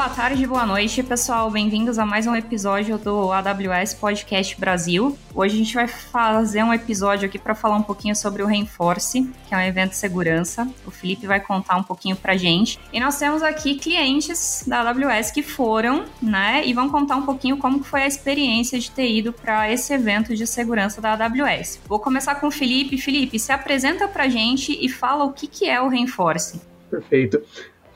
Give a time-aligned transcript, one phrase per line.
[0.00, 1.50] Boa tarde, boa noite, pessoal.
[1.50, 5.14] Bem-vindos a mais um episódio do AWS Podcast Brasil.
[5.34, 9.30] Hoje a gente vai fazer um episódio aqui para falar um pouquinho sobre o Reinforce,
[9.46, 10.66] que é um evento de segurança.
[10.86, 12.80] O Felipe vai contar um pouquinho pra gente.
[12.90, 17.58] E nós temos aqui clientes da AWS que foram, né, e vão contar um pouquinho
[17.58, 21.78] como foi a experiência de ter ido para esse evento de segurança da AWS.
[21.86, 22.96] Vou começar com o Felipe.
[22.96, 26.58] Felipe, se apresenta pra gente e fala o que que é o Reinforce.
[26.90, 27.42] Perfeito.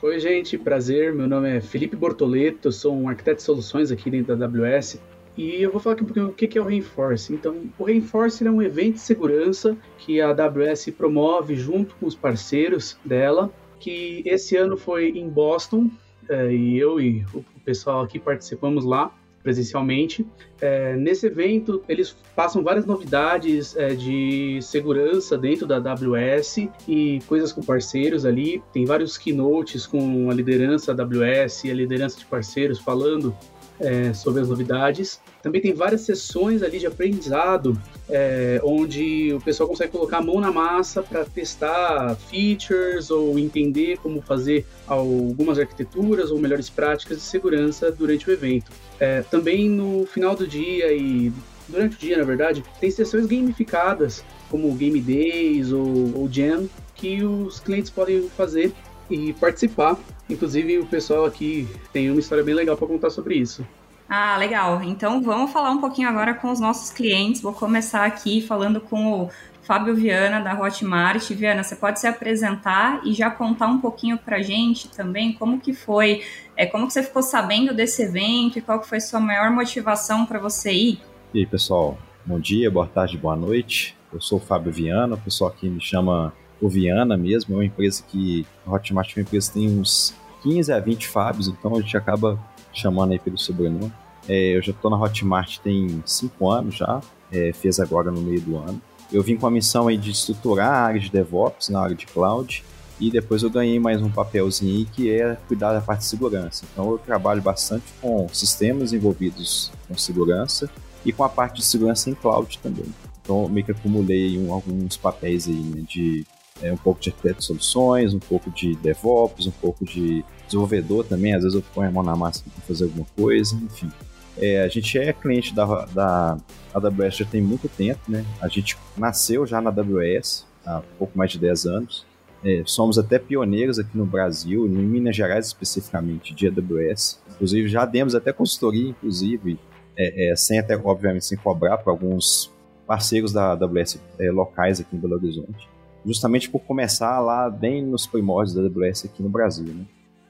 [0.04, 1.14] Oi, gente, prazer.
[1.14, 5.00] Meu nome é Felipe Bortoleto, sou um arquiteto de soluções aqui dentro da AWS.
[5.34, 7.32] E eu vou falar aqui um pouquinho o que é o Reinforce.
[7.32, 12.14] Então, o Reinforce é um evento de segurança que a AWS promove junto com os
[12.14, 15.90] parceiros dela, que esse ano foi em Boston,
[16.28, 19.10] é, e eu e o pessoal aqui participamos lá
[19.44, 20.26] presencialmente.
[20.60, 27.52] É, nesse evento, eles passam várias novidades é, de segurança dentro da AWS e coisas
[27.52, 28.62] com parceiros ali.
[28.72, 33.36] Tem vários keynotes com a liderança da AWS e a liderança de parceiros falando
[33.80, 35.20] é, sobre as novidades.
[35.42, 40.40] Também tem várias sessões ali de aprendizado, é, onde o pessoal consegue colocar a mão
[40.40, 47.24] na massa para testar features ou entender como fazer algumas arquiteturas ou melhores práticas de
[47.24, 48.70] segurança durante o evento.
[48.98, 51.32] É, também no final do dia e
[51.68, 57.24] durante o dia, na verdade, tem sessões gamificadas, como Game Days ou, ou Jam, que
[57.24, 58.72] os clientes podem fazer
[59.10, 59.96] e participar.
[60.28, 63.66] Inclusive, o pessoal aqui tem uma história bem legal para contar sobre isso.
[64.08, 64.82] Ah, legal.
[64.82, 67.40] Então vamos falar um pouquinho agora com os nossos clientes.
[67.40, 69.30] Vou começar aqui falando com o
[69.62, 71.30] Fábio Viana da Hotmart.
[71.30, 75.72] Viana, você pode se apresentar e já contar um pouquinho para gente também como que
[75.72, 76.22] foi,
[76.56, 80.26] é, como que você ficou sabendo desse evento e qual que foi sua maior motivação
[80.26, 81.00] para você ir?
[81.32, 83.96] E aí, pessoal, bom dia, boa tarde, boa noite.
[84.12, 86.32] Eu sou o Fábio Viana, o pessoal aqui me chama
[86.68, 90.72] Viana mesmo, é uma empresa que, a Hotmart é uma empresa que tem uns 15
[90.72, 92.38] a 20 Fábios, então a gente acaba
[92.72, 93.92] chamando aí pelo sobrenome.
[94.28, 97.00] É, eu já estou na Hotmart tem 5 anos já,
[97.32, 98.80] é, fez agora no meio do ano.
[99.12, 102.06] Eu vim com a missão aí de estruturar a área de DevOps na área de
[102.06, 102.64] cloud
[102.98, 106.64] e depois eu ganhei mais um papelzinho aí que é cuidar da parte de segurança.
[106.72, 110.70] Então eu trabalho bastante com sistemas envolvidos com segurança
[111.04, 112.86] e com a parte de segurança em cloud também.
[113.22, 116.24] Então meio que acumulei um, alguns papéis aí né, de
[116.62, 121.04] é, um pouco de arquiteto de soluções, um pouco de DevOps, um pouco de desenvolvedor
[121.04, 121.34] também.
[121.34, 123.90] Às vezes eu ponho a mão na massa para fazer alguma coisa, enfim.
[124.36, 126.36] É, a gente é cliente da, da
[126.72, 128.24] AWS já tem muito tempo, né?
[128.40, 132.06] A gente nasceu já na AWS há pouco mais de 10 anos.
[132.44, 137.20] É, somos até pioneiros aqui no Brasil, em Minas Gerais especificamente, de AWS.
[137.30, 139.58] Inclusive, já demos até consultoria, inclusive,
[139.96, 142.52] é, é, sem até, obviamente, sem cobrar para alguns
[142.86, 145.73] parceiros da AWS é, locais aqui em Belo Horizonte
[146.04, 149.84] justamente por começar lá bem nos primórdios da AWS aqui no Brasil, né?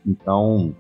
[0.07, 0.75] Então,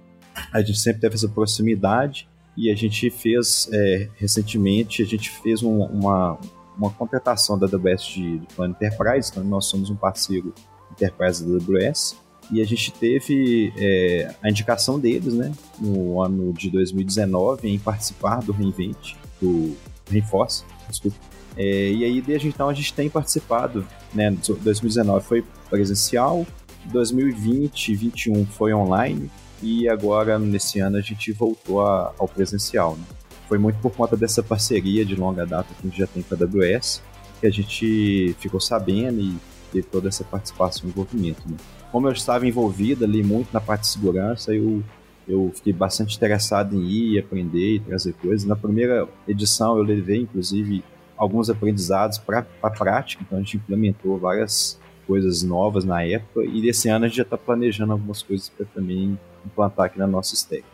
[0.53, 5.63] a gente sempre teve essa proximidade e a gente fez, é, recentemente, a gente fez
[5.63, 6.39] um, uma,
[6.77, 10.55] uma contratação da AWS de, de plano Enterprise, então nós somos um parceiro
[10.93, 12.17] Enterprise da AWS,
[12.53, 18.43] e a gente teve é, a indicação deles, né, no ano de 2019, em participar
[18.43, 19.75] do Reinvent, do
[20.09, 21.17] Reinforce, desculpa,
[21.57, 24.31] é, e aí, desde então, a gente tem participado, né?
[24.31, 26.47] 2019 foi presencial,
[26.87, 29.31] 2020 e 2021 foi online,
[29.63, 33.05] e agora, nesse ano, a gente voltou a, ao presencial, né?
[33.49, 36.35] Foi muito por conta dessa parceria de longa data que a gente já tem com
[36.35, 37.03] a AWS,
[37.41, 39.37] que a gente ficou sabendo e
[39.71, 41.57] teve toda essa participação e envolvimento, né?
[41.93, 44.83] Como eu estava envolvido ali muito na parte de segurança, eu
[45.27, 48.47] eu fiquei bastante interessado em ir, aprender e trazer coisas.
[48.47, 50.85] Na primeira edição eu levei, inclusive,
[51.17, 56.63] alguns aprendizados para a prática, então a gente implementou várias coisas novas na época e
[56.63, 60.35] desse ano a gente já está planejando algumas coisas para também implantar aqui na nossa
[60.35, 60.65] stack.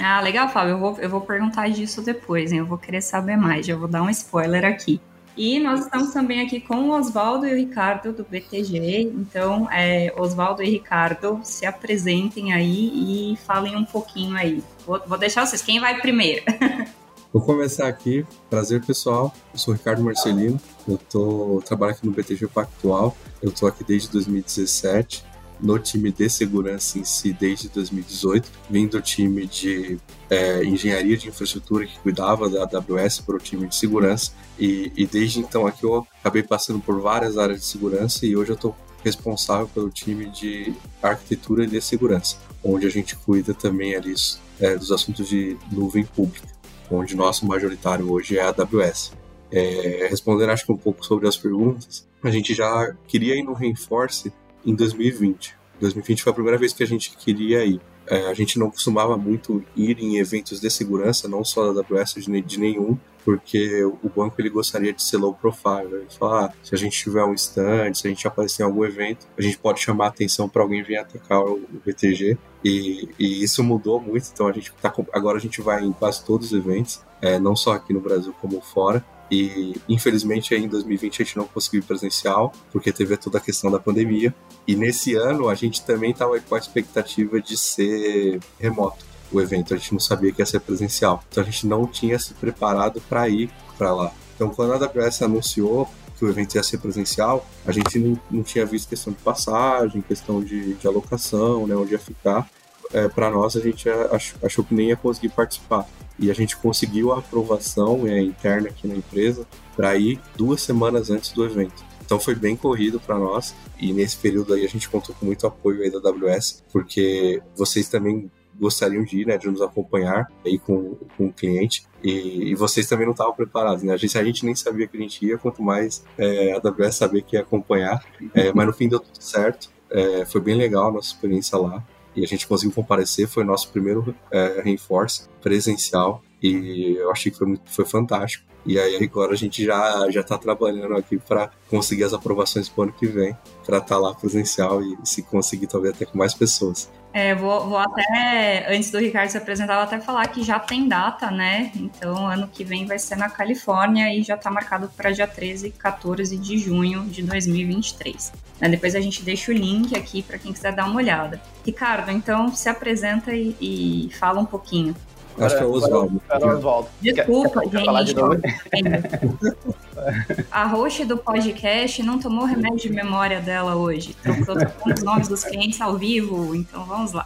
[0.00, 0.72] Ah, legal, Fábio.
[0.72, 2.58] Eu vou, eu vou perguntar disso depois, hein?
[2.58, 5.00] Eu vou querer saber mais, já vou dar um spoiler aqui.
[5.36, 9.12] E nós estamos também aqui com o Oswaldo e o Ricardo do BTG.
[9.14, 14.62] Então, é, Oswaldo e Ricardo, se apresentem aí e falem um pouquinho aí.
[14.86, 15.62] Vou, vou deixar vocês.
[15.62, 16.44] Quem vai primeiro?
[17.32, 18.26] Vou começar aqui.
[18.48, 19.32] Prazer, pessoal.
[19.52, 20.60] Eu sou Ricardo Marcelino.
[20.88, 23.16] Eu tô trabalho aqui no BTG Pactual.
[23.40, 25.29] Eu tô aqui desde 2017
[25.62, 29.98] no time de segurança em si desde 2018, vim do time de
[30.28, 35.06] é, engenharia de infraestrutura que cuidava da AWS para o time de segurança e, e,
[35.06, 38.76] desde então aqui eu acabei passando por várias áreas de segurança e hoje eu estou
[39.02, 44.14] responsável pelo time de arquitetura e de segurança, onde a gente cuida também ali
[44.58, 46.60] é, dos assuntos de nuvem pública
[46.90, 49.12] onde nosso majoritário hoje é a AWS.
[49.52, 53.52] É, respondendo acho que um pouco sobre as perguntas, a gente já queria ir no
[53.52, 54.32] Reinforce
[54.64, 55.58] em 2020.
[55.80, 57.80] 2020 foi a primeira vez que a gente queria ir.
[58.06, 62.14] É, a gente não costumava muito ir em eventos de segurança, não só da AWS,
[62.14, 65.92] de, de nenhum, porque o banco ele gostaria de ser low profile.
[65.92, 68.84] Ele fala, ah, se a gente tiver um stand, se a gente aparecer em algum
[68.84, 72.36] evento, a gente pode chamar a atenção para alguém vir atacar o, o BTG.
[72.64, 76.24] E, e, isso mudou muito, então a gente tá, agora a gente vai em quase
[76.24, 79.04] todos os eventos, é, não só aqui no Brasil como fora.
[79.30, 83.78] E infelizmente em 2020 a gente não conseguiu presencial, porque teve toda a questão da
[83.78, 84.34] pandemia.
[84.66, 89.72] E nesse ano a gente também estava com a expectativa de ser remoto o evento,
[89.72, 91.22] a gente não sabia que ia ser presencial.
[91.30, 93.48] Então a gente não tinha se preparado para ir
[93.78, 94.12] para lá.
[94.34, 95.88] Então quando a AWS anunciou
[96.18, 100.02] que o evento ia ser presencial, a gente não, não tinha visto questão de passagem,
[100.02, 102.48] questão de, de alocação, né, onde ia ficar.
[102.92, 105.86] É, para nós, a gente achou, achou que nem ia conseguir participar
[106.20, 111.10] e a gente conseguiu a aprovação é, interna aqui na empresa para ir duas semanas
[111.10, 111.82] antes do evento.
[112.04, 115.46] Então foi bem corrido para nós e nesse período aí a gente contou com muito
[115.46, 118.30] apoio aí da AWS, porque vocês também
[118.60, 121.86] gostariam de ir, né, de nos acompanhar aí com, com o cliente.
[122.02, 123.94] E, e vocês também não estavam preparados, né?
[123.94, 126.96] A gente, a gente nem sabia que a gente ia, quanto mais é, a AWS
[126.96, 128.04] sabia que ia acompanhar.
[128.34, 129.70] É, mas no fim deu tudo certo.
[129.88, 131.82] É, foi bem legal a nossa experiência lá
[132.14, 133.28] e a gente conseguiu comparecer.
[133.28, 138.44] Foi nosso primeiro é, Reinforce presencial e eu achei que foi, muito, foi fantástico.
[138.64, 142.80] E aí agora a gente já já está trabalhando aqui para conseguir as aprovações para
[142.80, 146.18] o ano que vem, para estar tá lá presencial e se conseguir talvez até com
[146.18, 146.90] mais pessoas.
[147.12, 150.86] É, vou, vou até, antes do Ricardo se apresentar, vou até falar que já tem
[150.86, 151.72] data, né?
[151.74, 155.68] Então, ano que vem vai ser na Califórnia e já está marcado para dia 13
[155.68, 158.32] e 14 de junho de 2023.
[158.60, 158.68] Né?
[158.68, 161.40] Depois a gente deixa o link aqui para quem quiser dar uma olhada.
[161.66, 164.94] Ricardo, então se apresenta e, e fala um pouquinho.
[165.38, 166.20] Acho que é o Oswaldo.
[166.30, 166.88] Oswaldo.
[167.00, 168.20] Desculpa, quer, gente.
[170.50, 174.14] a host do podcast não tomou remédio de memória dela hoje.
[174.14, 174.56] Trocou
[174.86, 177.24] os nomes dos clientes ao vivo, então vamos lá.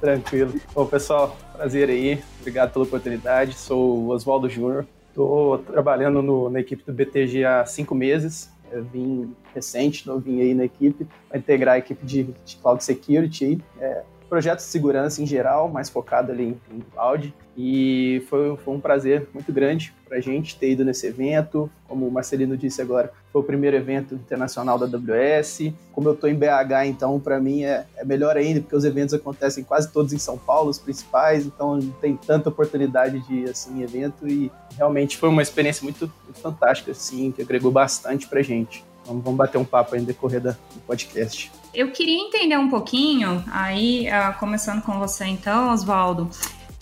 [0.00, 0.54] Tranquilo.
[0.74, 2.22] Bom, pessoal, prazer aí.
[2.40, 3.54] Obrigado pela oportunidade.
[3.54, 4.86] Sou o Oswaldo Júnior.
[5.08, 8.50] Estou trabalhando no, na equipe do BTG há cinco meses.
[8.70, 13.62] Eu vim recente, novinho aí na equipe, para integrar a equipe de, de Cloud Security.
[13.80, 17.34] É, projetos de segurança em geral, mais focado ali em, em cloud.
[17.56, 21.70] E foi, foi um prazer muito grande para a gente ter ido nesse evento.
[21.88, 25.72] Como o Marcelino disse agora, foi o primeiro evento internacional da AWS.
[25.92, 29.14] Como eu estou em BH, então para mim é, é, melhor ainda, porque os eventos
[29.14, 33.82] acontecem quase todos em São Paulo, os principais, então não tem tanta oportunidade de assim,
[33.82, 34.28] evento.
[34.28, 38.84] E realmente foi uma experiência muito, muito fantástica, assim, que agregou bastante para gente.
[39.06, 40.54] Vamos, vamos bater um papo aí no decorrer do
[40.86, 41.50] podcast.
[41.76, 46.30] Eu queria entender um pouquinho, aí, uh, começando com você então, Oswaldo,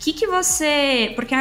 [0.04, 1.12] que, que você.
[1.16, 1.34] Porque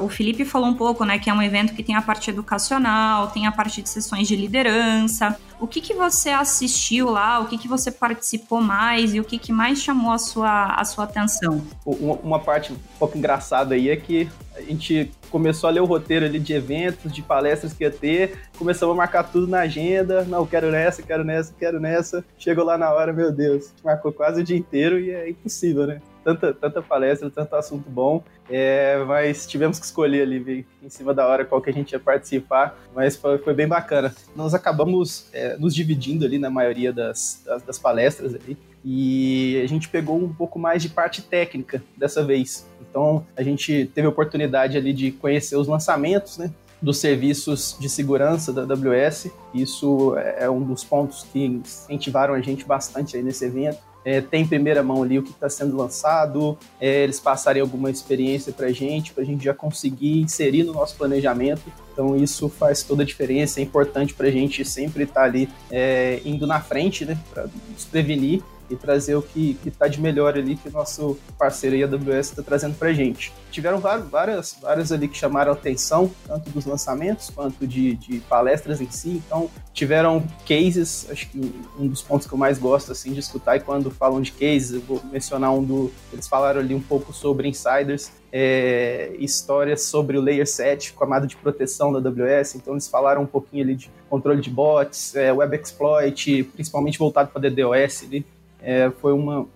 [0.00, 3.28] o, Felipe falou um pouco, né, que é um evento que tem a parte educacional,
[3.28, 5.38] tem a parte de sessões de liderança.
[5.60, 7.38] O que, que você assistiu lá?
[7.38, 10.84] O que, que você participou mais e o que, que mais chamou a sua, a
[10.84, 11.64] sua atenção?
[11.86, 15.84] Uma, uma parte um pouco engraçada aí é que a gente começou a ler o
[15.84, 20.24] roteiro ali de eventos, de palestras que ia ter, começamos a marcar tudo na agenda,
[20.24, 22.24] não, quero nessa, quero nessa, quero nessa.
[22.36, 26.02] Chegou lá na hora, meu Deus, marcou quase o dia inteiro e é impossível, né?
[26.22, 31.26] Tanta, tanta palestra, tanto assunto bom, é, mas tivemos que escolher ali em cima da
[31.26, 34.14] hora qual que a gente ia participar, mas foi, foi bem bacana.
[34.34, 39.68] Nós acabamos é, nos dividindo ali na maioria das, das, das palestras ali, e a
[39.68, 42.66] gente pegou um pouco mais de parte técnica dessa vez.
[42.80, 46.50] Então a gente teve a oportunidade ali de conhecer os lançamentos, né?
[46.80, 49.30] Dos serviços de segurança da AWS.
[49.54, 54.42] Isso é um dos pontos que incentivaram a gente bastante aí nesse evento é, tem
[54.42, 58.66] em primeira mão ali o que está sendo lançado, é, eles passarem alguma experiência para
[58.66, 61.62] a gente, para a gente já conseguir inserir no nosso planejamento.
[61.92, 65.48] Então isso faz toda a diferença, é importante para a gente sempre estar tá ali
[65.70, 70.34] é, indo na frente, né, para nos prevenir e trazer o que está de melhor
[70.34, 73.32] ali que o nosso parceiro aí, AWS, está trazendo para gente.
[73.50, 78.90] Tiveram várias, várias ali que chamaram atenção, tanto dos lançamentos quanto de, de palestras em
[78.90, 79.22] si.
[79.26, 81.38] Então, tiveram cases, acho que
[81.78, 84.72] um dos pontos que eu mais gosto assim de escutar, e quando falam de cases,
[84.72, 85.92] eu vou mencionar um do.
[86.12, 91.36] Eles falaram ali um pouco sobre insiders, é, histórias sobre o Layer 7, camada de
[91.36, 92.54] proteção da AWS.
[92.54, 97.30] Então, eles falaram um pouquinho ali de controle de bots, é, web exploit, principalmente voltado
[97.30, 98.24] para DDoS ali.
[98.62, 99.46] É, foi uma,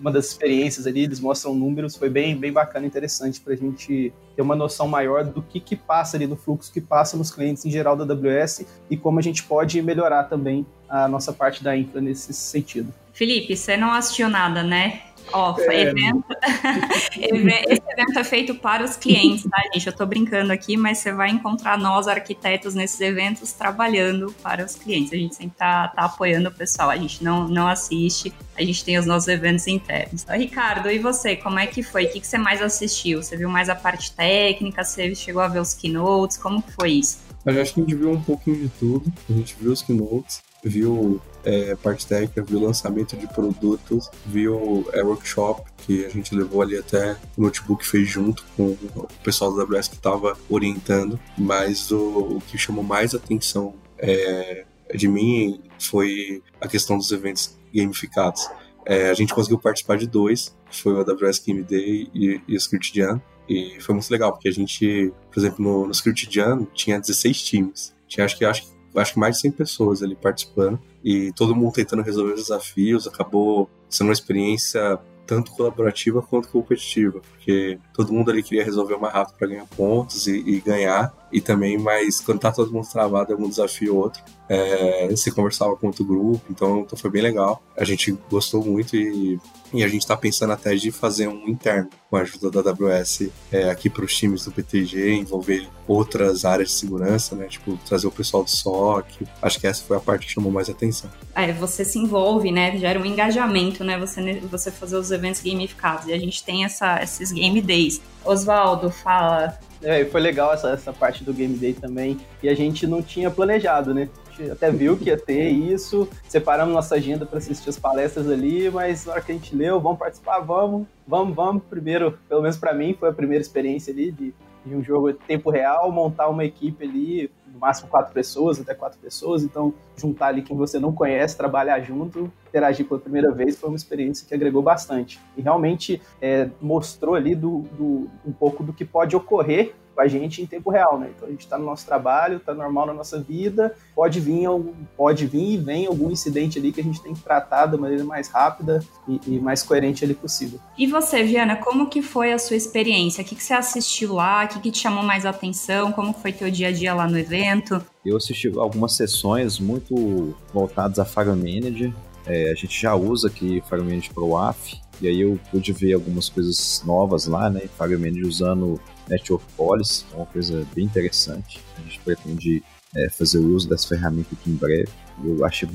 [0.00, 4.12] uma das experiências ali, eles mostram números, foi bem, bem bacana, interessante para a gente
[4.34, 7.64] ter uma noção maior do que, que passa ali no fluxo que passa nos clientes
[7.64, 11.76] em geral da AWS e como a gente pode melhorar também a nossa parte da
[11.76, 12.92] infra nesse sentido.
[13.12, 15.02] Felipe, você não assistiu nada, né?
[15.34, 15.82] Ó, é...
[15.82, 16.24] evento...
[17.12, 19.84] esse evento é feito para os clientes, tá, gente?
[19.84, 24.76] Eu tô brincando aqui, mas você vai encontrar nós, arquitetos, nesses eventos trabalhando para os
[24.76, 25.12] clientes.
[25.12, 28.84] A gente sempre tá, tá apoiando o pessoal, a gente não, não assiste, a gente
[28.84, 30.24] tem os nossos eventos internos.
[30.30, 32.04] Ricardo, e você, como é que foi?
[32.04, 33.20] O que, que você mais assistiu?
[33.20, 34.84] Você viu mais a parte técnica?
[34.84, 36.36] Você chegou a ver os keynotes?
[36.36, 37.18] Como que foi isso?
[37.44, 39.12] Eu acho que a gente viu um pouquinho de tudo.
[39.28, 45.02] A gente viu os keynotes, viu é, parte técnica, viu lançamento de produtos, viu é,
[45.02, 49.62] workshop que a gente levou ali até o notebook fez junto com o pessoal da
[49.62, 56.42] AWS que estava orientando, mas o, o, que chamou mais atenção é, de mim foi
[56.60, 58.48] a questão dos eventos gamificados.
[58.86, 62.56] É, a gente conseguiu participar de dois, foi o AWS Game Day e, e o
[62.56, 66.66] Script Jam, e foi muito legal, porque a gente, por exemplo, no, no Script Jam
[66.74, 67.94] tinha 16 times.
[68.08, 71.72] Tinha acho que, acho, acho que mais de 100 pessoas ali participando e todo mundo
[71.72, 73.06] tentando resolver os desafios.
[73.06, 79.12] Acabou sendo uma experiência tanto colaborativa quanto competitiva, porque todo mundo ali queria resolver mais
[79.12, 83.34] rápido para ganhar pontos e, e, ganhar, e também, mas quando tá todo mundo travado,
[83.34, 84.22] é um desafio ou outro.
[84.48, 87.62] É, você conversava com outro grupo, então, então foi bem legal.
[87.76, 89.38] A gente gostou muito e,
[89.72, 93.30] e a gente está pensando até de fazer um interno com a ajuda da AWS
[93.50, 97.46] é, aqui para os times do PTG, envolver outras áreas de segurança, né?
[97.46, 99.26] Tipo, trazer o pessoal do SOC.
[99.42, 101.10] Acho que essa foi a parte que chamou mais atenção.
[101.34, 102.78] É, você se envolve, né?
[102.78, 103.98] Gera um engajamento, né?
[103.98, 106.06] Você, você fazer os eventos gamificados.
[106.06, 108.00] E a gente tem essa, esses game days.
[108.24, 112.18] Oswaldo, fala é, foi legal essa, essa parte do Game Day também.
[112.42, 114.08] E a gente não tinha planejado, né?
[114.50, 119.06] Até viu que ia ter isso, separamos nossa agenda para assistir as palestras ali, mas
[119.06, 121.62] na hora que a gente leu, vamos participar, vamos, vamos, vamos.
[121.70, 124.34] Primeiro, pelo menos para mim, foi a primeira experiência ali de,
[124.66, 127.30] de um jogo em tempo real, montar uma equipe ali,
[127.64, 132.30] máximo quatro pessoas, até quatro pessoas, então juntar ali quem você não conhece, trabalhar junto,
[132.48, 135.18] interagir pela primeira vez foi uma experiência que agregou bastante.
[135.34, 140.08] E realmente é, mostrou ali do, do, um pouco do que pode ocorrer com a
[140.08, 141.10] gente em tempo real, né?
[141.14, 144.48] Então a gente está no nosso trabalho, está normal na nossa vida, pode vir,
[144.96, 148.04] pode vir e vem algum incidente ali que a gente tem que tratar da maneira
[148.04, 150.58] mais rápida e, e mais coerente ali possível.
[150.76, 153.22] E você, Viana, como que foi a sua experiência?
[153.22, 154.44] O que, que você assistiu lá?
[154.44, 155.92] O que, que te chamou mais atenção?
[155.92, 157.80] Como foi teu dia a dia lá no evento?
[158.04, 161.92] Eu assisti algumas sessões muito voltadas a Fire Manager.
[162.26, 165.92] É, a gente já usa aqui Fire Manager Pro AF, e aí eu pude ver
[165.92, 167.62] algumas coisas novas lá, né?
[167.78, 171.60] Fire Manager usando Network Policy, é uma coisa bem interessante.
[171.76, 172.62] A gente pretende
[172.94, 174.88] é, fazer uso dessa ferramenta aqui em breve.
[175.22, 175.68] Eu achei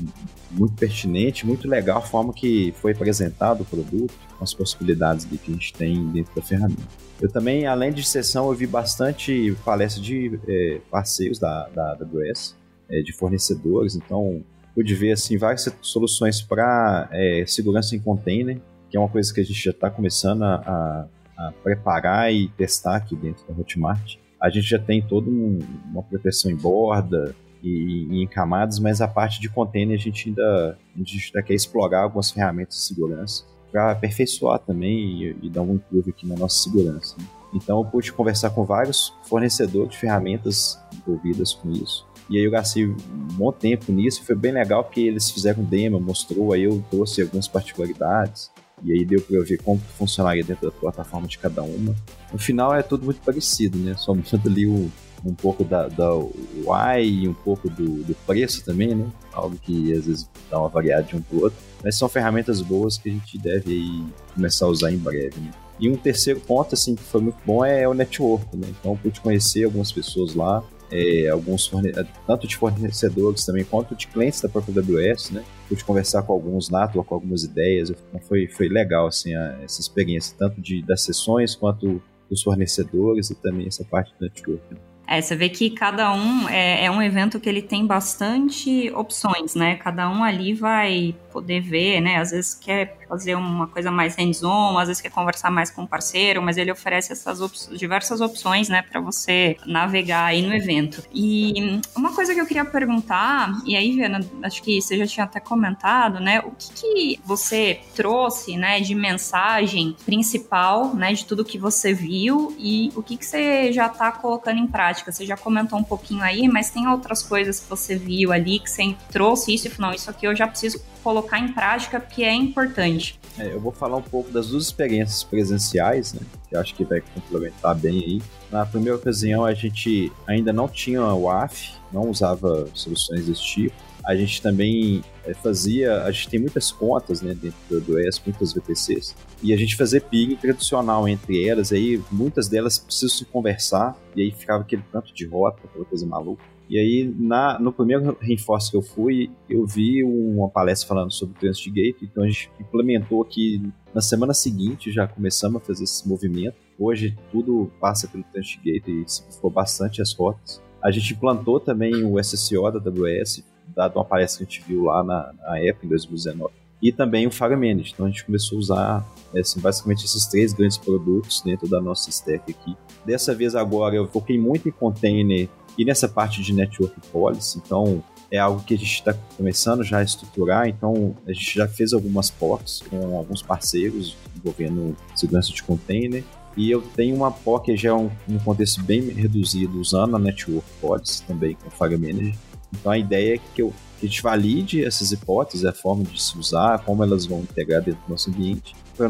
[0.50, 5.52] muito pertinente, muito legal a forma que foi apresentado o produto, as possibilidades que a
[5.52, 6.82] gente tem dentro da ferramenta.
[7.20, 12.56] Eu também, além de sessão, eu vi bastante palestra de é, parceiros da, da AWS,
[12.88, 14.42] é, de fornecedores, então
[14.74, 18.60] pude ver assim, várias soluções para é, segurança em container,
[18.90, 21.06] que é uma coisa que a gente já está começando a, a
[21.40, 24.16] a preparar e testar aqui dentro da Hotmart.
[24.38, 25.58] A gente já tem toda um,
[25.90, 30.28] uma proteção em borda e, e, em camadas, mas a parte de container a gente
[30.28, 35.50] ainda, a gente ainda quer explorar algumas ferramentas de segurança para aperfeiçoar também e, e,
[35.50, 37.16] dar um improve aqui na nossa segurança.
[37.18, 37.24] Né?
[37.54, 42.06] Então eu pude conversar com vários fornecedores de ferramentas envolvidas com isso.
[42.28, 42.96] E aí eu gastei um
[43.32, 47.22] bom tempo nisso, foi bem legal porque eles fizeram um demo, mostrou, aí eu trouxe
[47.22, 48.50] algumas particularidades.
[48.82, 51.94] E aí deu para eu ver como funcionaria dentro da plataforma de cada uma.
[52.32, 53.94] No final é tudo muito parecido, né?
[53.96, 54.90] Só muda ali o,
[55.24, 59.06] um pouco da, da UI e um pouco do, do, preço também, né?
[59.32, 61.58] Algo que às vezes dá uma variada de um para outro.
[61.82, 65.50] Mas são ferramentas boas que a gente deve aí começar a usar em breve, né?
[65.78, 68.68] E um terceiro ponto, assim, que foi muito bom é o network, né?
[68.68, 71.92] Então pude conhecer algumas pessoas lá, é, alguns forne...
[72.26, 75.44] tanto de fornecedores também quanto de clientes da própria AWS, né?
[75.68, 79.80] Pude conversar com alguns lá, com algumas ideias, então foi, foi legal assim a, essa
[79.80, 84.62] experiência tanto de das sessões quanto dos fornecedores e também essa parte do network.
[84.70, 84.80] Né?
[85.10, 89.56] É, você vê que cada um é, é, um evento que ele tem bastante opções,
[89.56, 89.74] né?
[89.74, 92.16] Cada um ali vai poder ver, né?
[92.16, 95.88] Às vezes quer fazer uma coisa mais hands-on, às vezes quer conversar mais com o
[95.88, 101.02] parceiro, mas ele oferece essas op diversas opções, né, para você navegar aí no evento.
[101.12, 105.24] E uma coisa que eu queria perguntar, e aí, Viana, acho que você já tinha
[105.24, 111.44] até comentado, né, o que, que você trouxe, né, de mensagem principal, né, de tudo
[111.44, 115.10] que você viu e o que, que você já está colocando em prática?
[115.10, 118.70] Você já comentou um pouquinho aí, mas tem outras coisas que você viu ali que
[118.70, 122.22] você trouxe isso e falou, não, isso aqui eu já preciso colocar em prática, porque
[122.22, 123.18] é importante.
[123.38, 126.20] É, eu vou falar um pouco das duas experiências presenciais, né?
[126.48, 128.22] Que acho que vai complementar bem aí.
[128.50, 133.90] Na primeira ocasião, a gente ainda não tinha o AF, não usava soluções desse tipo.
[134.04, 138.52] A gente também é, fazia, a gente tem muitas contas né, dentro do ES, muitas
[138.52, 143.96] VPCs, e a gente fazia ping tradicional entre elas, aí muitas delas precisam se conversar,
[144.16, 146.42] e aí ficava aquele tanto de rota, aquela coisa maluca.
[146.70, 151.36] E aí, na, no primeiro Reinforce que eu fui, eu vi uma palestra falando sobre
[151.36, 153.60] o Transit Gate, então a gente implementou aqui
[153.92, 156.54] na semana seguinte, já começamos a fazer esse movimento.
[156.78, 160.62] Hoje tudo passa pelo Transit Gate e simplificou bastante as rotas.
[160.80, 164.84] A gente implantou também o SSO da AWS, dado uma palestra que a gente viu
[164.84, 166.54] lá na, na época, em 2019.
[166.80, 167.92] E também o Fire Manage.
[167.92, 172.08] Então a gente começou a usar assim, basicamente esses três grandes produtos dentro da nossa
[172.10, 172.76] stack aqui.
[173.04, 175.48] Dessa vez agora eu foquei muito em container
[175.80, 180.00] e nessa parte de network policy, então é algo que a gente está começando já
[180.00, 185.62] a estruturar, então a gente já fez algumas POCs com alguns parceiros envolvendo segurança de
[185.62, 186.22] container,
[186.54, 190.18] e eu tenho uma POC que já é um, um contexto bem reduzido, usando a
[190.18, 192.34] Network Policy também com Fire Manager.
[192.74, 196.22] Então a ideia é que, eu, que a gente valide essas hipóteses, a forma de
[196.22, 199.08] se usar, como elas vão integrar dentro do nosso ambiente, para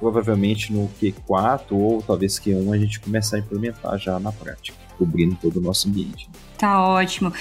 [0.00, 5.36] provavelmente no Q4 ou talvez Q1 a gente começar a implementar já na prática cobrindo
[5.40, 6.28] todo o nosso ambiente.
[6.56, 7.32] Tá ótimo.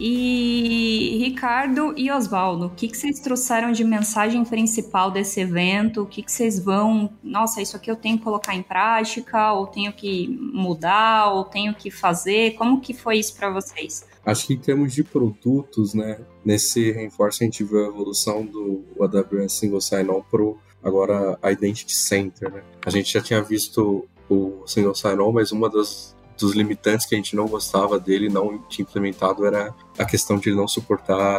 [0.00, 6.02] E Ricardo e Oswaldo, o que, que vocês trouxeram de mensagem principal desse evento?
[6.02, 7.10] O que, que vocês vão.
[7.22, 11.74] Nossa, isso aqui eu tenho que colocar em prática, ou tenho que mudar, ou tenho
[11.74, 12.54] que fazer?
[12.54, 14.06] Como que foi isso para vocês?
[14.24, 18.84] Acho que em termos de produtos, né, nesse Reinforce a gente viu a evolução do
[19.00, 22.62] AWS Single Sign-On pro agora Identity Center, né?
[22.84, 27.18] A gente já tinha visto o Single Sign-On, mas uma das dos limitantes que a
[27.18, 31.38] gente não gostava dele, não tinha implementado, era a questão de ele não suportar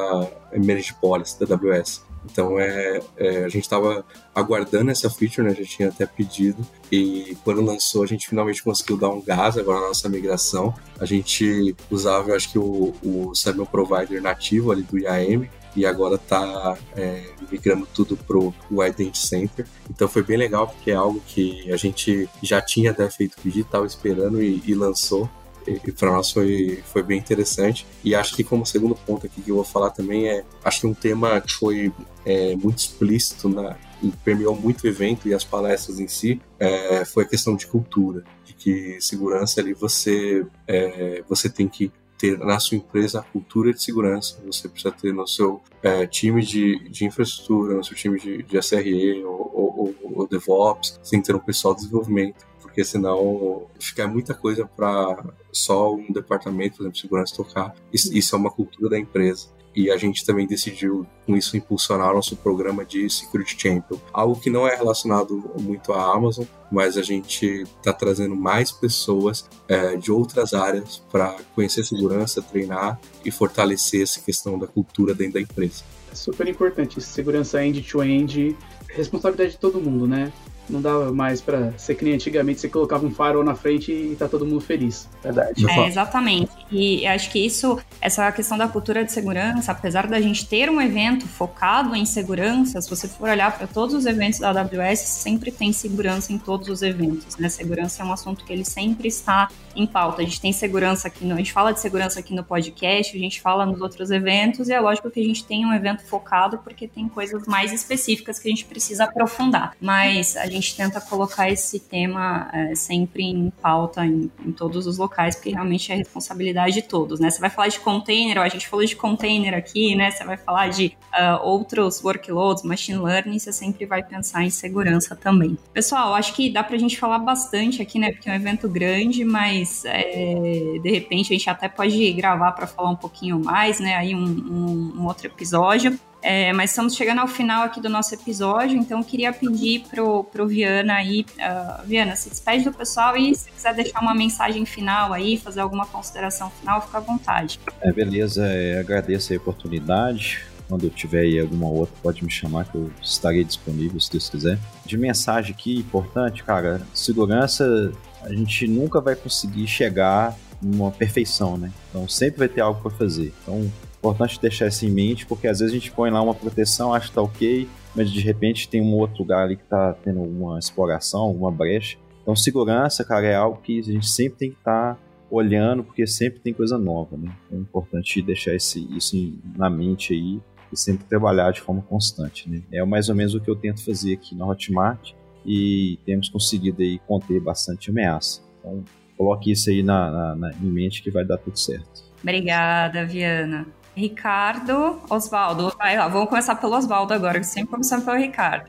[0.52, 2.04] Managed Policy da AWS.
[2.26, 5.52] Então é, é a gente estava aguardando essa feature, né?
[5.52, 9.58] A gente tinha até pedido e quando lançou a gente finalmente conseguiu dar um gás
[9.58, 10.74] agora na nossa migração.
[11.00, 15.86] A gente usava, eu acho que o, o Samuel Provider nativo ali do IAM e
[15.86, 19.66] agora está é, migrando tudo pro o Identity Center.
[19.90, 23.66] Então foi bem legal porque é algo que a gente já tinha até feito pedido,
[23.66, 25.30] estava esperando e, e lançou
[25.68, 27.86] e para nós foi, foi bem interessante.
[28.04, 30.88] E acho que como segundo ponto aqui que eu vou falar também é, acho que
[30.88, 31.92] um tema que foi
[32.26, 37.06] é, muito explícito na, e permeou muito o evento e as palestras em si, é,
[37.06, 41.92] foi a questão de cultura, de que segurança ali você, é, você tem que
[42.24, 46.42] ter na sua empresa a cultura de segurança, você precisa ter no seu é, time
[46.42, 51.36] de, de infraestrutura, no seu time de, de SRE ou, ou, ou, DevOps, sem ter
[51.36, 56.98] um pessoal de desenvolvimento, porque senão fica muita coisa para só um departamento, por exemplo,
[56.98, 57.76] segurança tocar.
[57.92, 62.14] Isso, isso é uma cultura da empresa e a gente também decidiu com isso impulsionar
[62.14, 67.02] nosso programa de Security Champion, algo que não é relacionado muito à Amazon, mas a
[67.02, 74.04] gente está trazendo mais pessoas é, de outras áreas para conhecer segurança, treinar e fortalecer
[74.04, 75.84] essa questão da cultura dentro da empresa.
[76.12, 78.56] É super importante, segurança end-to-end, -end,
[78.90, 80.32] responsabilidade de todo mundo, né?
[80.70, 84.16] Não dava mais para ser que nem antigamente você colocava um farol na frente e
[84.16, 85.10] tá todo mundo feliz.
[85.22, 85.70] Verdade.
[85.70, 86.52] É, exatamente.
[86.72, 90.82] E acho que isso, essa questão da cultura de segurança, apesar da gente ter um
[90.82, 95.52] evento focado em segurança, se você for olhar para todos os eventos da AWS, sempre
[95.52, 97.50] tem segurança em todos os eventos, né?
[97.50, 100.22] Segurança é um assunto que ele sempre está em pauta.
[100.22, 103.20] A gente tem segurança aqui, no, a gente fala de segurança aqui no podcast, a
[103.20, 106.58] gente fala nos outros eventos, e é lógico que a gente tem um evento focado
[106.60, 109.76] porque tem coisas mais específicas que a gente precisa aprofundar.
[109.80, 114.98] Mas a gente tenta colocar esse tema é, sempre em pauta em, em, todos os
[114.98, 117.30] locais, porque realmente é responsabilidade de todos, né?
[117.30, 120.12] Você vai falar de container, a gente falou de container aqui, né?
[120.12, 125.16] Você vai falar de uh, outros workloads, machine learning, você sempre vai pensar em segurança
[125.16, 125.58] também.
[125.74, 128.12] Pessoal, acho que dá pra gente falar bastante aqui, né?
[128.12, 132.68] Porque é um evento grande, mas é, de repente a gente até pode gravar para
[132.68, 133.96] falar um pouquinho mais, né?
[133.96, 136.00] Aí um, um, um outro episódio.
[136.24, 140.48] É, mas estamos chegando ao final aqui do nosso episódio, então queria pedir pro, pro
[140.48, 145.12] Viana aí, uh, Viana, se despede do pessoal e se quiser deixar uma mensagem final
[145.12, 147.60] aí, fazer alguma consideração final, fica à vontade.
[147.82, 150.46] É, beleza, é, agradeço a oportunidade.
[150.70, 154.30] Quando eu tiver aí alguma outra, pode me chamar que eu estarei disponível se Deus
[154.30, 154.58] quiser.
[154.86, 161.70] De mensagem aqui, importante, cara, segurança, a gente nunca vai conseguir chegar numa perfeição, né?
[161.90, 163.34] Então sempre vai ter algo para fazer.
[163.42, 163.70] Então
[164.04, 167.08] Importante deixar isso em mente, porque às vezes a gente põe lá uma proteção, acha
[167.08, 170.60] que tá ok, mas de repente tem um outro lugar ali que tá tendo uma
[170.60, 171.98] exploração, uma brecha.
[172.22, 175.00] Então, segurança, cara, é algo que a gente sempre tem que estar tá
[175.32, 177.32] olhando, porque sempre tem coisa nova, né?
[177.48, 182.50] Então, é importante deixar esse, isso na mente aí e sempre trabalhar de forma constante.
[182.50, 182.62] Né?
[182.74, 185.14] É mais ou menos o que eu tento fazer aqui na Hotmart
[185.46, 188.42] e temos conseguido aí conter bastante ameaça.
[188.60, 188.84] Então,
[189.18, 192.04] coloque isso aí na, na, na, em mente que vai dar tudo certo.
[192.22, 193.66] Obrigada, Viana.
[193.96, 195.74] Ricardo, Osvaldo.
[195.78, 198.66] Vai lá, vamos começar pelo Osvaldo agora, sempre começamos pelo Ricardo.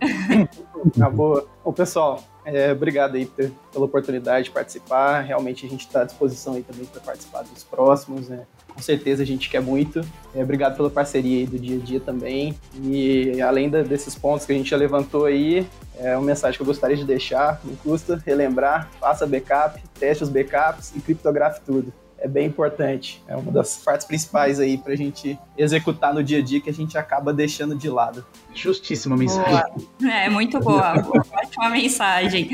[0.97, 1.47] Na boa.
[1.65, 5.21] Bom, pessoal, é, obrigado aí por, pela oportunidade de participar.
[5.21, 8.29] Realmente a gente está à disposição aí também para participar dos próximos.
[8.29, 8.45] Né?
[8.69, 10.03] Com certeza a gente quer muito.
[10.35, 12.55] É, obrigado pela parceria aí do dia a dia também.
[12.83, 16.63] E além da, desses pontos que a gente já levantou aí, é uma mensagem que
[16.63, 17.61] eu gostaria de deixar.
[17.65, 21.93] Não custa relembrar, faça backup, teste os backups e criptografe tudo
[22.25, 23.23] é bem importante.
[23.29, 26.71] É uma das partes principais aí para a gente executar no dia a dia que
[26.71, 28.25] a gente acaba deixando de lado.
[28.55, 29.87] Justíssima mensagem.
[30.01, 30.11] Boa.
[30.11, 30.95] É, muito boa.
[31.35, 32.49] Ótima mensagem.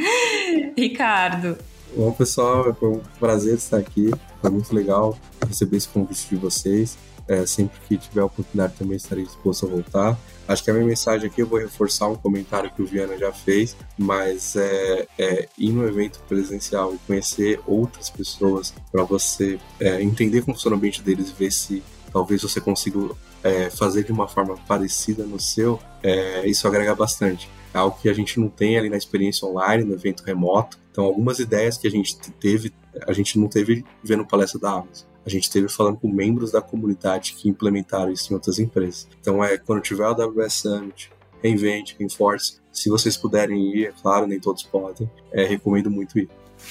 [0.77, 1.57] Ricardo.
[1.97, 4.11] Bom, pessoal, foi um prazer estar aqui.
[4.41, 6.99] Foi muito legal receber esse convite de vocês.
[7.31, 10.19] É, sempre que tiver a oportunidade também estarei disposto a voltar.
[10.49, 13.31] Acho que a minha mensagem aqui eu vou reforçar um comentário que o Viana já
[13.31, 20.03] fez, mas é, é ir no evento presencial e conhecer outras pessoas para você é,
[20.03, 22.99] entender como funciona o ambiente deles e ver se talvez você consiga
[23.45, 27.49] é, fazer de uma forma parecida no seu, é, isso agrega bastante.
[27.73, 30.81] É algo que a gente não tem ali na experiência online, no evento remoto.
[30.91, 32.73] Então, algumas ideias que a gente teve,
[33.07, 36.61] a gente não teve vendo palestra da Amazon a gente esteve falando com membros da
[36.61, 39.09] comunidade que implementaram isso em outras empresas.
[39.21, 41.11] Então, é quando tiver o AWS Summit,
[41.43, 46.29] Reinvent, Reinforce, se vocês puderem ir, é claro, nem todos podem, é, recomendo muito ir.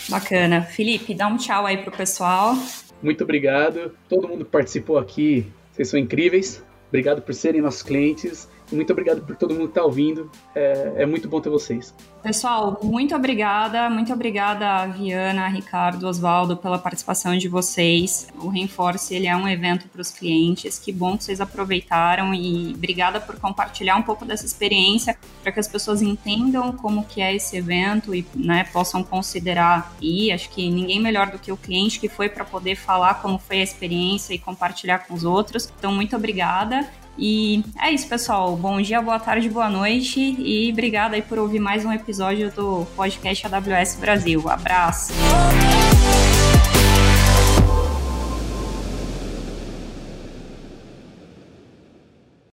[0.08, 0.62] Bacana.
[0.62, 2.56] Felipe, dá um tchau aí pro pessoal.
[3.02, 3.96] Muito obrigado.
[4.08, 6.64] Todo mundo que participou aqui, vocês são incríveis.
[6.90, 8.48] Obrigado por serem nossos clientes.
[8.72, 10.30] Muito obrigado por todo mundo que está ouvindo.
[10.54, 11.94] É, é, muito bom ter vocês.
[12.22, 13.90] Pessoal, muito obrigada.
[13.90, 18.28] Muito obrigada, Viana, Ricardo, Oswaldo, pela participação de vocês.
[18.42, 20.78] O Reinforce ele é um evento para os clientes.
[20.78, 25.60] Que bom que vocês aproveitaram e obrigada por compartilhar um pouco dessa experiência para que
[25.60, 29.94] as pessoas entendam como que é esse evento e né, possam considerar.
[30.02, 33.40] E acho que ninguém melhor do que o cliente que foi para poder falar como
[33.40, 35.72] foi a experiência e compartilhar com os outros.
[35.78, 36.88] Então, muito obrigada.
[37.20, 38.56] E é isso, pessoal.
[38.56, 42.86] Bom dia, boa tarde, boa noite e obrigada aí por ouvir mais um episódio do
[42.96, 44.50] podcast AWS Brasil.
[44.50, 45.12] Abraço!